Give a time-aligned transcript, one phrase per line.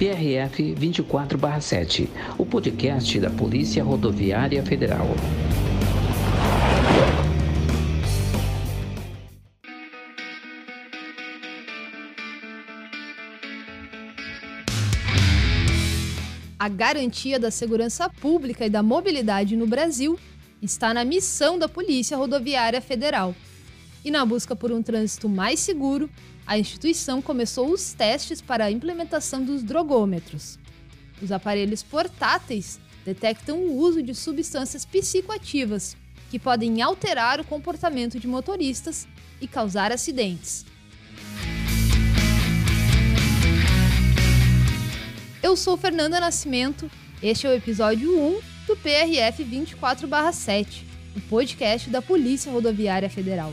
[0.00, 5.06] PRF 24/7, o podcast da Polícia Rodoviária Federal.
[16.58, 20.18] A garantia da segurança pública e da mobilidade no Brasil
[20.62, 23.34] está na missão da Polícia Rodoviária Federal.
[24.04, 26.08] E na busca por um trânsito mais seguro,
[26.46, 30.58] a instituição começou os testes para a implementação dos drogômetros.
[31.22, 35.96] Os aparelhos portáteis detectam o uso de substâncias psicoativas,
[36.30, 39.06] que podem alterar o comportamento de motoristas
[39.40, 40.64] e causar acidentes.
[45.42, 46.90] Eu sou Fernanda Nascimento,
[47.22, 50.86] este é o episódio 1 do PRF 24/7,
[51.16, 53.52] o podcast da Polícia Rodoviária Federal.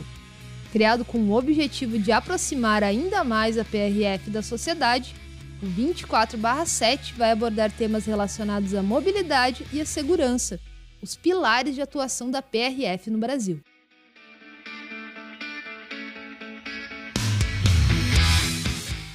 [0.78, 5.12] Criado com o objetivo de aproximar ainda mais a PRF da sociedade,
[5.60, 10.60] o 24/7 vai abordar temas relacionados à mobilidade e à segurança,
[11.02, 13.58] os pilares de atuação da PRF no Brasil.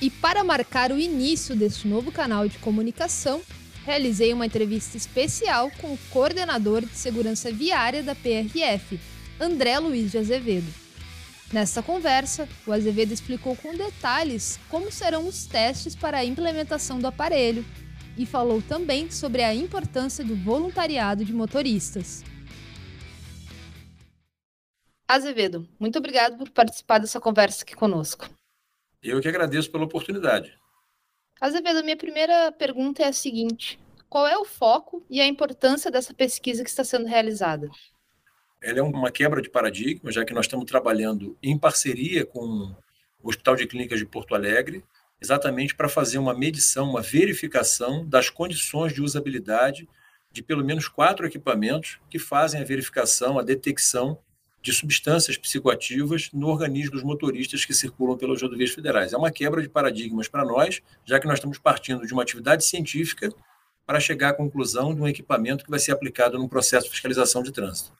[0.01, 3.41] E para marcar o início deste novo canal de comunicação,
[3.85, 8.99] realizei uma entrevista especial com o coordenador de segurança viária da PRF,
[9.39, 10.82] André Luiz de Azevedo.
[11.53, 17.05] Nesta conversa, o Azevedo explicou com detalhes como serão os testes para a implementação do
[17.05, 17.63] aparelho
[18.17, 22.23] e falou também sobre a importância do voluntariado de motoristas.
[25.07, 28.27] Azevedo, muito obrigado por participar dessa conversa aqui conosco.
[29.03, 30.57] Eu que agradeço pela oportunidade.
[31.39, 36.15] Azevedo, minha primeira pergunta é a seguinte: qual é o foco e a importância dessa
[36.15, 37.69] pesquisa que está sendo realizada?
[38.63, 42.73] Ela é uma quebra de paradigma, já que nós estamos trabalhando em parceria com
[43.21, 44.83] o Hospital de Clínicas de Porto Alegre,
[45.21, 49.87] exatamente para fazer uma medição, uma verificação das condições de usabilidade
[50.31, 54.17] de pelo menos quatro equipamentos que fazem a verificação, a detecção
[54.61, 59.11] de substâncias psicoativas no organismo dos motoristas que circulam pelas rodovias federais.
[59.11, 62.63] É uma quebra de paradigmas para nós, já que nós estamos partindo de uma atividade
[62.63, 63.29] científica
[63.85, 67.43] para chegar à conclusão de um equipamento que vai ser aplicado num processo de fiscalização
[67.43, 67.91] de trânsito.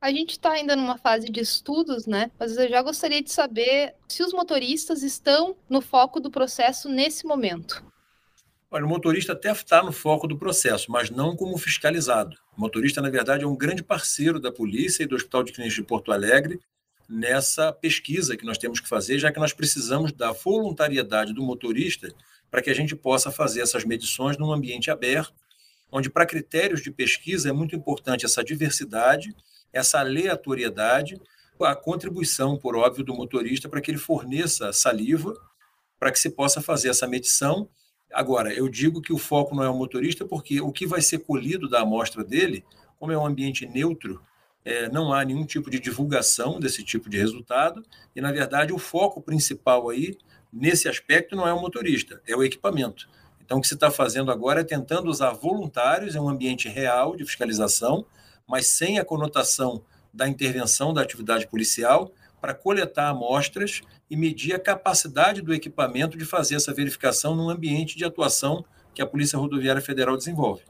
[0.00, 2.30] A gente está ainda numa fase de estudos, né?
[2.38, 7.26] Mas eu já gostaria de saber se os motoristas estão no foco do processo nesse
[7.26, 7.84] momento.
[8.70, 12.36] Olha, o motorista até está no foco do processo, mas não como fiscalizado.
[12.56, 15.74] O motorista, na verdade, é um grande parceiro da polícia e do Hospital de Clínicas
[15.74, 16.60] de Porto Alegre
[17.08, 22.08] nessa pesquisa que nós temos que fazer, já que nós precisamos da voluntariedade do motorista
[22.48, 25.34] para que a gente possa fazer essas medições num ambiente aberto,
[25.90, 29.34] onde, para critérios de pesquisa, é muito importante essa diversidade
[29.72, 31.20] essa aleatoriedade,
[31.60, 35.34] a contribuição, por óbvio, do motorista para que ele forneça saliva
[35.98, 37.68] para que se possa fazer essa medição.
[38.12, 41.18] Agora, eu digo que o foco não é o motorista, porque o que vai ser
[41.18, 42.64] colhido da amostra dele,
[42.98, 44.22] como é um ambiente neutro,
[44.64, 47.84] é, não há nenhum tipo de divulgação desse tipo de resultado,
[48.14, 50.16] e, na verdade, o foco principal aí,
[50.52, 53.08] nesse aspecto, não é o motorista, é o equipamento.
[53.40, 57.16] Então, o que se está fazendo agora é tentando usar voluntários em um ambiente real
[57.16, 58.04] de fiscalização,
[58.48, 59.82] mas sem a conotação
[60.12, 62.10] da intervenção da atividade policial,
[62.40, 67.96] para coletar amostras e medir a capacidade do equipamento de fazer essa verificação num ambiente
[67.96, 68.64] de atuação
[68.94, 70.62] que a Polícia Rodoviária Federal desenvolve.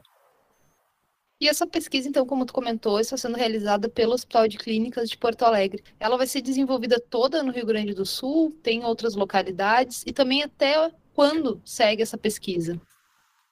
[1.41, 5.17] E essa pesquisa, então, como tu comentou, está sendo realizada pelo Hospital de Clínicas de
[5.17, 5.81] Porto Alegre.
[5.97, 10.43] Ela vai ser desenvolvida toda no Rio Grande do Sul, tem outras localidades e também
[10.43, 12.79] até quando segue essa pesquisa?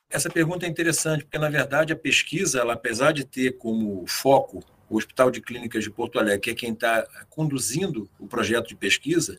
[0.10, 4.64] Essa pergunta é interessante, porque, na verdade, a pesquisa, ela, apesar de ter como foco
[4.90, 8.76] o Hospital de Clínicas de Porto Alegre, que é quem está conduzindo o projeto de
[8.76, 9.38] pesquisa,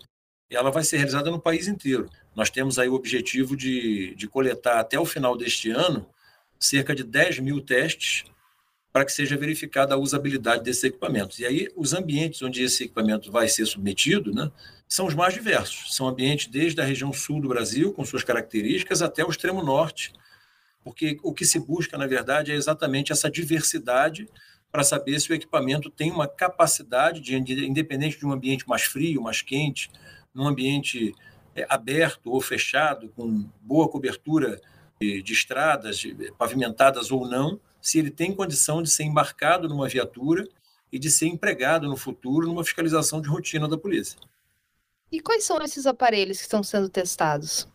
[0.50, 2.08] ela vai ser realizada no país inteiro.
[2.34, 6.08] Nós temos aí o objetivo de, de coletar até o final deste ano
[6.58, 8.24] cerca de 10 mil testes
[8.92, 11.38] para que seja verificada a usabilidade desses equipamentos.
[11.38, 14.50] E aí, os ambientes onde esse equipamento vai ser submetido né,
[14.88, 15.94] são os mais diversos.
[15.94, 20.12] São ambientes desde a região sul do Brasil, com suas características, até o extremo norte,
[20.88, 24.26] porque o que se busca, na verdade, é exatamente essa diversidade
[24.72, 29.20] para saber se o equipamento tem uma capacidade de, independente de um ambiente mais frio,
[29.20, 29.90] mais quente,
[30.32, 31.14] num ambiente
[31.54, 34.58] é, aberto ou fechado, com boa cobertura
[34.98, 39.88] de, de estradas, de, pavimentadas ou não, se ele tem condição de ser embarcado numa
[39.88, 40.48] viatura
[40.90, 44.18] e de ser empregado no futuro numa fiscalização de rotina da polícia.
[45.12, 47.68] E quais são esses aparelhos que estão sendo testados?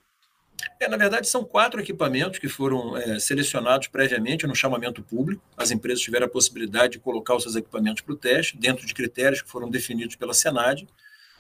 [0.80, 5.42] É, na verdade, são quatro equipamentos que foram é, selecionados previamente no chamamento público.
[5.58, 8.94] As empresas tiveram a possibilidade de colocar os seus equipamentos para o teste, dentro de
[8.94, 10.86] critérios que foram definidos pela Senad,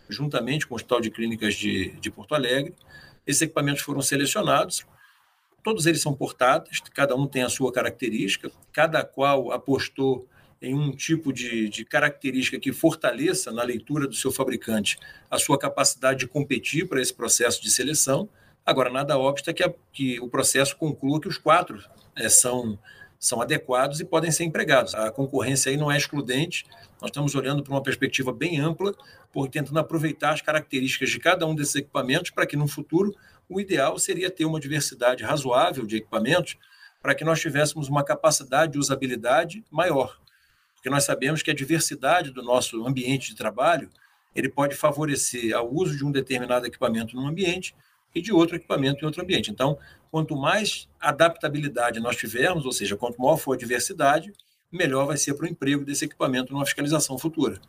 [0.09, 2.73] juntamente com o Hospital de Clínicas de, de Porto Alegre.
[3.25, 4.85] Esses equipamentos foram selecionados.
[5.63, 10.27] todos eles são portáteis, cada um tem a sua característica, cada qual apostou
[10.61, 14.97] em um tipo de, de, característica que fortaleça na leitura do seu fabricante
[15.29, 18.29] a sua capacidade de competir para esse processo de seleção.
[18.65, 21.83] Agora, nada obsta que, a, que o processo conclua que os quatro
[22.15, 22.79] é, são,
[23.19, 24.95] são adequados e podem ser empregados.
[24.95, 26.65] A concorrência aí não é excludente,
[27.01, 28.93] nós estamos olhando para uma perspectiva bem ampla,
[29.31, 33.13] por tentando aproveitar as características de cada um desses equipamentos para que no futuro
[33.49, 36.57] o ideal seria ter uma diversidade razoável de equipamentos
[37.01, 40.17] para que nós tivéssemos uma capacidade de usabilidade maior
[40.83, 43.89] porque nós sabemos que a diversidade do nosso ambiente de trabalho
[44.35, 47.73] ele pode favorecer o uso de um determinado equipamento num ambiente
[48.13, 49.51] e de outro equipamento em outro ambiente.
[49.51, 49.77] Então,
[50.11, 54.31] quanto mais adaptabilidade nós tivermos, ou seja, quanto maior for a diversidade,
[54.71, 57.59] melhor vai ser para o emprego desse equipamento numa fiscalização futura.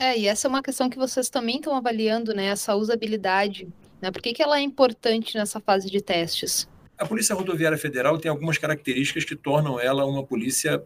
[0.00, 2.46] É, e essa é uma questão que vocês também estão avaliando, né?
[2.46, 3.68] Essa usabilidade.
[4.00, 4.10] Né?
[4.12, 6.68] Por que, que ela é importante nessa fase de testes?
[6.96, 10.82] A Polícia Rodoviária Federal tem algumas características que tornam ela uma polícia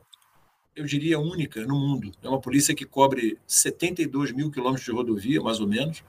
[0.75, 2.11] eu diria, única no mundo.
[2.23, 6.03] É uma polícia que cobre 72 mil quilômetros de rodovia, mais ou menos,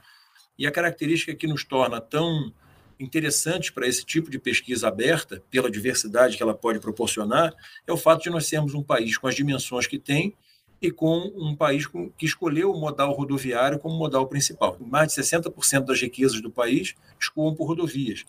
[0.58, 2.52] e a característica que nos torna tão
[2.98, 7.52] interessantes para esse tipo de pesquisa aberta, pela diversidade que ela pode proporcionar,
[7.86, 10.34] é o fato de nós sermos um país com as dimensões que tem
[10.80, 14.76] e com um país que escolheu o modal rodoviário como modal principal.
[14.80, 18.24] Mais de 60% das riquezas do país escoam por rodovias.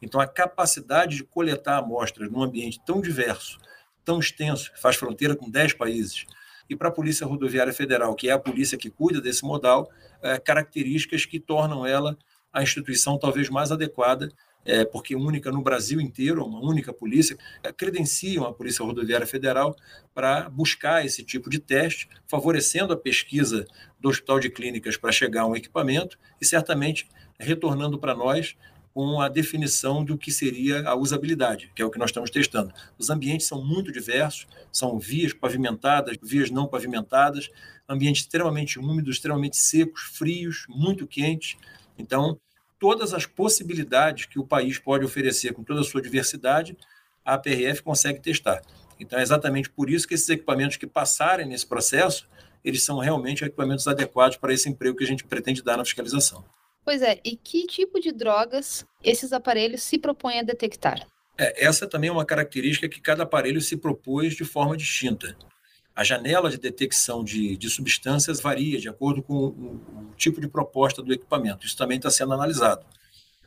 [0.00, 3.58] Então, a capacidade de coletar amostras num ambiente tão diverso,
[4.04, 6.24] tão extenso, faz fronteira com 10 países,
[6.68, 9.90] e para a Polícia Rodoviária Federal, que é a polícia que cuida desse modal,
[10.22, 12.16] é, características que tornam ela
[12.52, 14.30] a instituição talvez mais adequada,
[14.64, 19.74] é, porque única no Brasil inteiro, uma única polícia, é, credenciam a Polícia Rodoviária Federal
[20.14, 23.66] para buscar esse tipo de teste, favorecendo a pesquisa
[23.98, 28.56] do Hospital de Clínicas para chegar a um equipamento e certamente retornando para nós
[28.98, 32.74] com a definição do que seria a usabilidade, que é o que nós estamos testando.
[32.98, 37.48] Os ambientes são muito diversos, são vias pavimentadas, vias não pavimentadas,
[37.88, 41.56] ambientes extremamente úmidos, extremamente secos, frios, muito quentes.
[41.96, 42.40] Então,
[42.76, 46.76] todas as possibilidades que o país pode oferecer com toda a sua diversidade,
[47.24, 48.62] a PRF consegue testar.
[48.98, 52.28] Então, é exatamente por isso que esses equipamentos que passarem nesse processo,
[52.64, 56.44] eles são realmente equipamentos adequados para esse emprego que a gente pretende dar na fiscalização.
[56.88, 61.06] Pois é, e que tipo de drogas esses aparelhos se propõem a detectar?
[61.36, 65.36] É, essa também é uma característica que cada aparelho se propôs de forma distinta.
[65.94, 70.48] A janela de detecção de, de substâncias varia de acordo com o, o tipo de
[70.48, 71.66] proposta do equipamento.
[71.66, 72.86] Isso também está sendo analisado.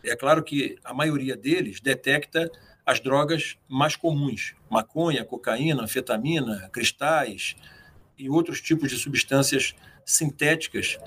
[0.04, 2.48] É claro que a maioria deles detecta
[2.86, 7.56] as drogas mais comuns: maconha, cocaína, anfetamina, cristais
[8.20, 9.74] e outros tipos de substâncias
[10.06, 11.00] sintéticas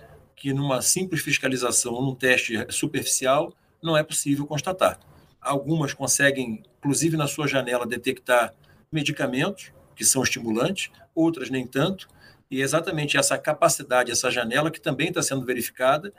[0.45, 5.01] que numa simples fiscalização, num teste superficial, não é possível constatar.
[5.41, 8.53] Algumas conseguem, inclusive na sua janela, detectar
[8.93, 12.07] medicamentos, que são estimulantes, outras nem tanto,
[12.51, 16.13] e é exatamente essa capacidade, essa janela, que também está sendo verificada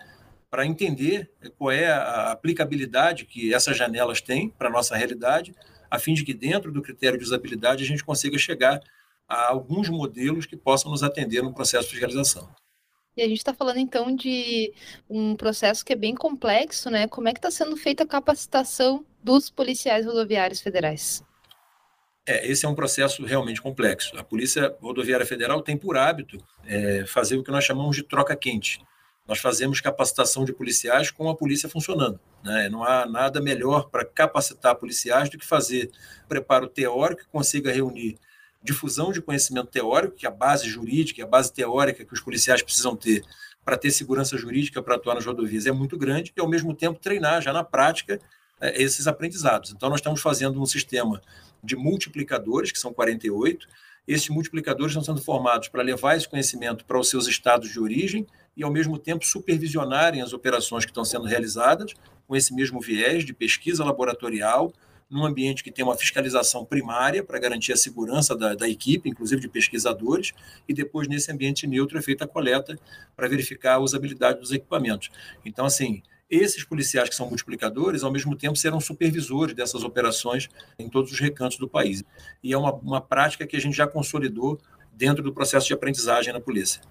[0.50, 5.54] para entender qual é a aplicabilidade que essas janelas têm para a nossa realidade,
[5.88, 8.81] a fim de que, dentro do critério de usabilidade, a gente consiga chegar
[9.30, 12.50] a alguns modelos que possam nos atender no processo de fiscalização.
[13.17, 14.73] E a gente está falando então de
[15.09, 17.07] um processo que é bem complexo, né?
[17.07, 21.24] Como é que está sendo feita a capacitação dos policiais rodoviários federais?
[22.27, 24.17] É, esse é um processo realmente complexo.
[24.17, 28.36] A Polícia Rodoviária Federal tem por hábito é, fazer o que nós chamamos de troca
[28.36, 28.81] quente.
[29.27, 32.19] Nós fazemos capacitação de policiais com a polícia funcionando.
[32.43, 32.67] Né?
[32.69, 35.89] Não há nada melhor para capacitar policiais do que fazer
[36.27, 38.17] preparo teórico que consiga reunir
[38.65, 42.62] difusão de conhecimento teórico, que é a base jurídica, a base teórica que os policiais
[42.62, 43.24] precisam ter
[43.63, 47.00] para ter segurança jurídica para atuar nas rodovias é muito grande, e ao mesmo tempo
[47.00, 48.19] treinar já na prática
[48.62, 49.72] é, esses aprendizados.
[49.72, 51.22] Então, nós estamos fazendo um sistema
[51.63, 53.67] de multiplicadores, que são 48.
[54.07, 58.27] Esses multiplicadores estão sendo formados para levar esse conhecimento para os seus estados de origem
[58.55, 61.93] e, ao mesmo tempo, supervisionarem as operações que estão sendo realizadas
[62.27, 64.72] com esse mesmo viés de pesquisa laboratorial,
[65.15, 69.39] num ambiente que tem uma fiscalização primária para garantir a segurança da, da, equipe, inclusive
[69.39, 70.34] de pesquisadores,
[70.67, 72.77] e depois nesse ambiente neutro é feita a coleta
[73.15, 75.10] para verificar a usabilidade dos equipamentos.
[75.45, 80.89] Então, assim, esses policiais que são multiplicadores, ao mesmo tempo, serão supervisores dessas operações em
[80.89, 82.03] todos os recantos do país.
[82.43, 84.60] E é uma, uma prática que a gente já consolidou
[84.91, 86.81] dentro do processo de aprendizagem na polícia.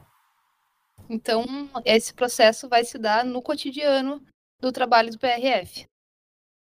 [1.11, 1.45] Então,
[1.85, 4.23] esse processo vai se dar no cotidiano
[4.61, 5.87] do trabalho do PRF.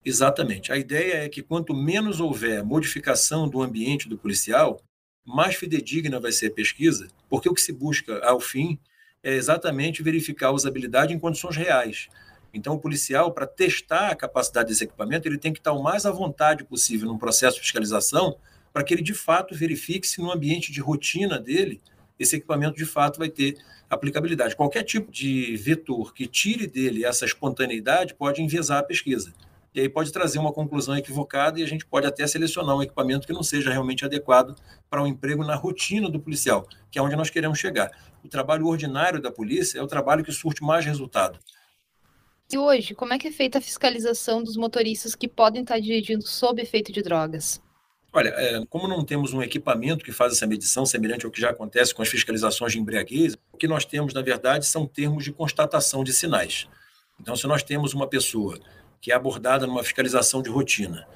[0.03, 0.71] Exatamente.
[0.71, 4.81] A ideia é que quanto menos houver modificação do ambiente do policial,
[5.23, 8.79] mais fidedigna vai ser a pesquisa, porque o que se busca ao fim
[9.23, 12.09] é exatamente verificar a usabilidade em condições reais.
[12.53, 16.05] Então, o policial, para testar a capacidade desse equipamento, ele tem que estar o mais
[16.05, 18.35] à vontade possível num processo de fiscalização,
[18.73, 21.79] para que ele de fato verifique se no ambiente de rotina dele,
[22.19, 23.57] esse equipamento de fato vai ter
[23.89, 24.55] aplicabilidade.
[24.55, 29.33] Qualquer tipo de vetor que tire dele essa espontaneidade pode enviesar a pesquisa.
[29.73, 33.25] E aí pode trazer uma conclusão equivocada e a gente pode até selecionar um equipamento
[33.25, 34.55] que não seja realmente adequado
[34.89, 37.89] para o um emprego na rotina do policial, que é onde nós queremos chegar.
[38.23, 41.39] O trabalho ordinário da polícia é o trabalho que surte mais resultado.
[42.51, 46.27] E hoje, como é que é feita a fiscalização dos motoristas que podem estar dirigindo
[46.27, 47.61] sob efeito de drogas?
[48.11, 51.51] Olha, é, como não temos um equipamento que faz essa medição, semelhante ao que já
[51.51, 55.31] acontece com as fiscalizações de embriaguez, o que nós temos, na verdade, são termos de
[55.31, 56.67] constatação de sinais.
[57.17, 58.59] Então, se nós temos uma pessoa
[59.01, 61.07] que é abordada numa fiscalização de rotina.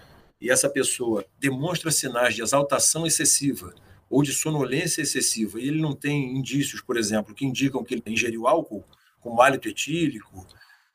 [0.41, 3.73] E essa pessoa demonstra sinais de exaltação excessiva
[4.09, 8.03] ou de sonolência excessiva e ele não tem indícios, por exemplo, que indicam que ele
[8.07, 8.83] ingeriu álcool,
[9.21, 10.45] como hálito etílico,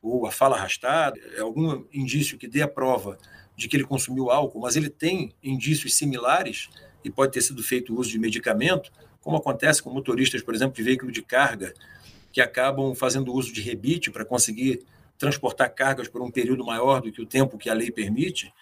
[0.02, 3.18] ou a fala arrastada, é algum indício que dê a prova
[3.56, 6.68] de que ele consumiu álcool, mas ele tem indícios similares
[7.04, 10.82] e pode ter sido feito uso de medicamento, como acontece com motoristas, por exemplo, de
[10.82, 11.74] veículo de carga,
[12.32, 14.82] que acabam fazendo uso de rebite para conseguir
[15.20, 18.52] transportar cargas por um período maior do que o tempo que a lei permite,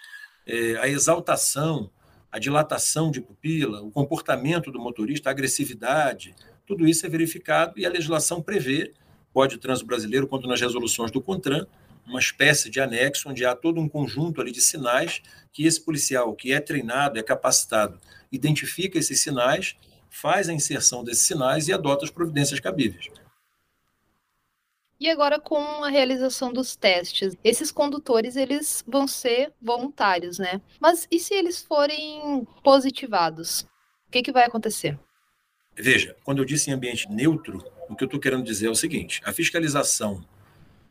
[0.44, 1.88] é, a exaltação,
[2.32, 6.34] a dilatação de pupila, o comportamento do motorista, a agressividade,
[6.66, 8.92] tudo isso é verificado e a legislação prevê
[9.32, 11.64] Código Trânsito Brasileiro, quanto nas resoluções do CONTRAN,
[12.04, 15.22] uma espécie de anexo onde há todo um conjunto ali de sinais
[15.52, 18.00] que esse policial, que é treinado, é capacitado,
[18.32, 19.76] identifica esses sinais,
[20.10, 23.08] faz a inserção desses sinais e adota as providências cabíveis.
[25.00, 30.60] E agora com a realização dos testes, esses condutores eles vão ser voluntários, né?
[30.80, 33.60] Mas e se eles forem positivados?
[34.08, 34.98] O que, que vai acontecer?
[35.76, 38.74] Veja, quando eu disse em ambiente neutro, o que eu estou querendo dizer é o
[38.74, 40.24] seguinte: a fiscalização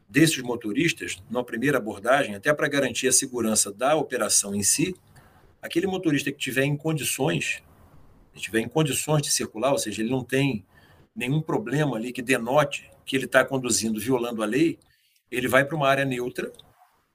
[0.07, 4.95] desses motoristas, na primeira abordagem, até para garantir a segurança da operação em si,
[5.61, 7.61] aquele motorista que tiver em condições,
[8.35, 10.65] tiver em condições de circular, ou seja, ele não tem
[11.13, 14.77] nenhum problema ali que denote que ele está conduzindo violando a lei,
[15.31, 16.51] ele vai para uma área neutra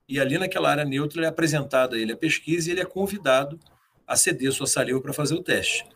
[0.09, 3.61] e ali naquela área neutra é apresentada a ele a pesquisa e ele é convidado
[4.07, 5.87] a ceder sua saliva para fazer o teste.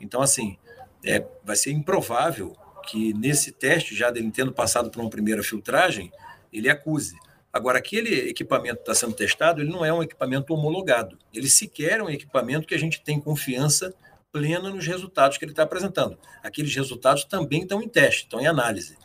[0.00, 0.58] Então, assim,
[1.04, 2.56] é, vai ser improvável
[2.88, 6.10] que nesse teste, já dele tendo passado por uma primeira filtragem,
[6.52, 7.16] ele acuse.
[7.52, 11.18] Agora, aquele equipamento que está sendo testado, ele não é um equipamento homologado.
[11.32, 13.94] Ele sequer é um equipamento que a gente tem confiança
[14.32, 16.18] plena nos resultados que ele está apresentando.
[16.42, 18.96] Aqueles resultados também estão em teste, estão em análise.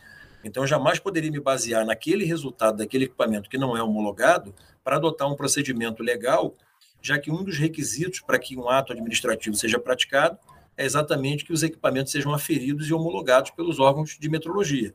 [0.42, 4.96] Então, eu jamais poderia me basear naquele resultado daquele equipamento que não é homologado para
[4.96, 6.54] adotar um procedimento legal,
[7.02, 10.38] já que um dos requisitos para que um ato administrativo seja praticado
[10.76, 14.94] é exatamente que os equipamentos sejam aferidos e homologados pelos órgãos de metrologia.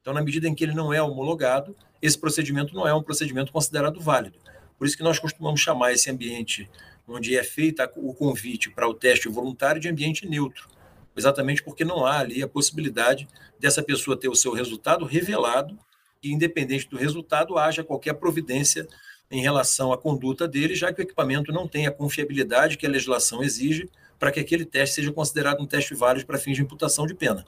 [0.00, 3.52] Então, na medida em que ele não é homologado, esse procedimento não é um procedimento
[3.52, 4.38] considerado válido.
[4.78, 6.68] Por isso que nós costumamos chamar esse ambiente
[7.08, 10.68] onde é feito o convite para o teste voluntário de ambiente neutro,
[11.16, 13.28] exatamente porque não há ali a possibilidade
[13.58, 15.78] dessa pessoa ter o seu resultado revelado
[16.22, 18.86] e, independente do resultado, haja qualquer providência
[19.30, 22.90] em relação à conduta dele, já que o equipamento não tem a confiabilidade que a
[22.90, 27.06] legislação exige para que aquele teste seja considerado um teste válido para fins de imputação
[27.06, 27.44] de pena.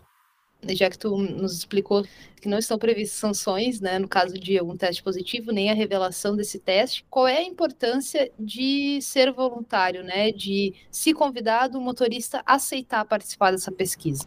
[0.62, 2.04] Já que tu nos explicou
[2.40, 6.36] que não estão previstas sanções, né, no caso de algum teste positivo, nem a revelação
[6.36, 12.42] desse teste, qual é a importância de ser voluntário, né, de, se convidado, o motorista
[12.44, 14.24] aceitar participar dessa pesquisa?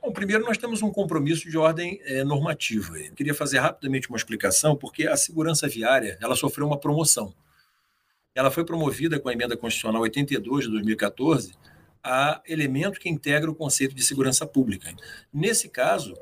[0.00, 2.96] Bom, primeiro, nós temos um compromisso de ordem é, normativa.
[2.98, 7.34] Eu queria fazer rapidamente uma explicação, porque a segurança viária ela sofreu uma promoção
[8.36, 11.54] ela foi promovida com a emenda constitucional 82 de 2014
[12.08, 14.94] a elemento que integra o conceito de segurança pública.
[15.34, 16.14] Nesse caso,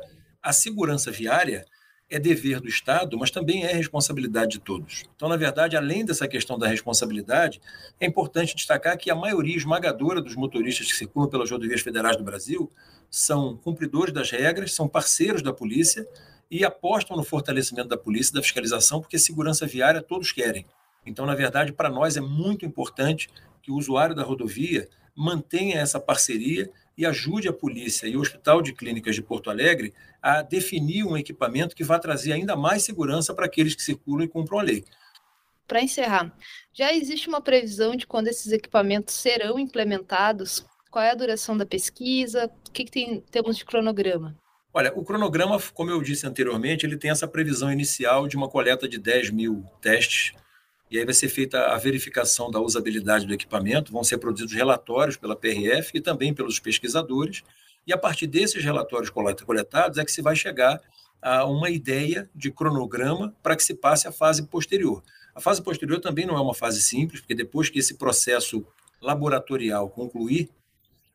[0.43, 1.67] a segurança viária
[2.09, 5.05] é dever do Estado, mas também é responsabilidade de todos.
[5.15, 7.61] Então, na verdade, além dessa questão da responsabilidade,
[8.01, 12.25] é importante destacar que a maioria esmagadora dos motoristas que circulam pelas rodovias federais do
[12.25, 12.73] Brasil
[13.11, 16.09] são cumpridores das regras, são parceiros da polícia
[16.51, 20.65] e apostam no fortalecimento da polícia e da fiscalização, porque segurança viária todos querem.
[21.05, 23.29] Então, na verdade, para nós é muito importante
[23.61, 28.63] que o usuário da rodovia mantenha essa parceria e ajude a polícia e o Hospital
[28.63, 29.93] de Clínicas de Porto Alegre
[30.23, 34.29] a definir um equipamento que vá trazer ainda mais segurança para aqueles que circulam e
[34.29, 34.85] cumpram a lei.
[35.67, 36.37] Para encerrar,
[36.73, 40.65] já existe uma previsão de quando esses equipamentos serão implementados?
[40.91, 42.51] Qual é a duração da pesquisa?
[42.69, 44.37] O que, que tem, temos de cronograma?
[44.73, 48.89] Olha, o cronograma, como eu disse anteriormente, ele tem essa previsão inicial de uma coleta
[48.89, 50.33] de 10 mil testes
[50.91, 55.17] e aí vai ser feita a verificação da usabilidade do equipamento, vão ser produzidos relatórios
[55.17, 57.43] pela PRF e também pelos pesquisadores,
[57.87, 60.81] e a partir desses relatórios coletados é que se vai chegar
[61.47, 65.03] uma ideia de cronograma para que se passe a fase posterior.
[65.35, 68.65] A fase posterior também não é uma fase simples, porque depois que esse processo
[69.01, 70.51] laboratorial concluir,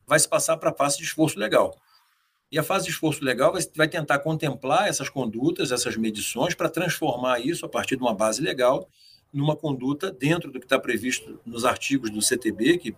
[0.05, 1.75] vai se passar para a fase de esforço legal.
[2.51, 7.39] E a fase de esforço legal vai tentar contemplar essas condutas, essas medições, para transformar
[7.39, 8.89] isso, a partir de uma base legal,
[9.31, 12.95] numa conduta dentro do que está previsto nos artigos do CTB, que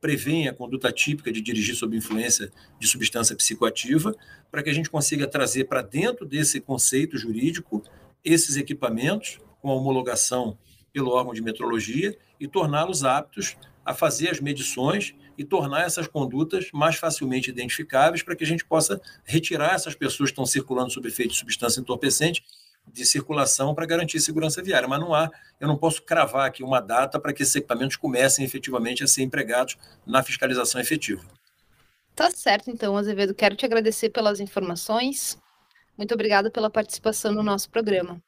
[0.00, 4.14] prevêem a conduta típica de dirigir sob influência de substância psicoativa,
[4.50, 7.82] para que a gente consiga trazer para dentro desse conceito jurídico
[8.24, 10.56] esses equipamentos com a homologação
[10.92, 16.68] pelo órgão de metrologia e torná-los aptos a fazer as medições e tornar essas condutas
[16.72, 21.08] mais facilmente identificáveis para que a gente possa retirar essas pessoas que estão circulando sob
[21.08, 22.44] efeito de substância entorpecente
[22.92, 24.88] de circulação para garantir segurança viária.
[24.88, 25.30] Mas não há,
[25.60, 29.22] eu não posso cravar aqui uma data para que esses equipamentos comecem efetivamente a ser
[29.22, 29.76] empregados
[30.06, 31.22] na fiscalização efetiva.
[32.14, 33.34] Tá certo, então, Azevedo.
[33.34, 35.38] Quero te agradecer pelas informações.
[35.96, 38.20] Muito obrigada pela participação no nosso programa.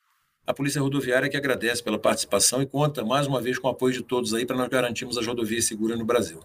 [0.47, 3.93] A Polícia Rodoviária que agradece pela participação e conta mais uma vez com o apoio
[3.95, 6.41] de todos aí para nós garantirmos as rodovias seguras no Brasil.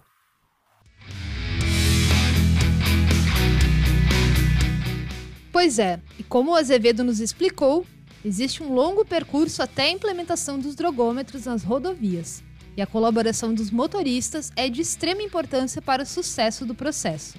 [5.50, 7.86] Pois é, e como o Azevedo nos explicou,
[8.26, 12.42] existe um longo percurso até a implementação dos drogômetros nas rodovias,
[12.76, 17.38] e a colaboração dos motoristas é de extrema importância para o sucesso do processo.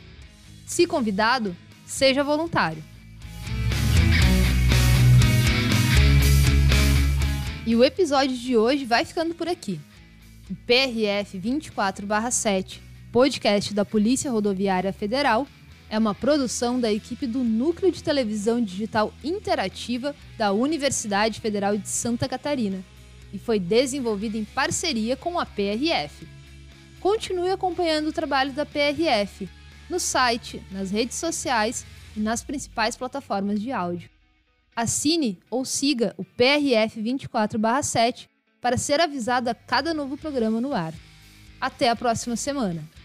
[0.65, 1.53] Se convidado,
[1.85, 2.81] seja voluntário.
[7.65, 9.81] E o episódio de hoje vai ficando por aqui.
[10.49, 12.79] O PRF 24/7,
[13.11, 15.45] podcast da Polícia Rodoviária Federal,
[15.89, 21.87] é uma produção da equipe do Núcleo de Televisão Digital Interativa da Universidade Federal de
[21.87, 22.83] Santa Catarina
[23.33, 26.27] e foi desenvolvido em parceria com a PRF.
[26.99, 29.49] Continue acompanhando o trabalho da PRF
[29.89, 34.09] no site, nas redes sociais e nas principais plataformas de áudio.
[34.75, 38.29] Assine ou siga o PRF 24/7
[38.61, 40.93] para ser avisado a cada novo programa no ar.
[41.59, 42.96] Até a próxima semana!